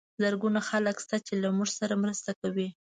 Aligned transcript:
زرګونه 0.21 0.59
خلک 0.69 0.95
شته 1.03 1.17
چې 1.25 1.33
له 1.41 1.49
موږ 1.57 1.69
سره 1.79 1.93
مرسته 2.03 2.31
کوي. 2.41 2.67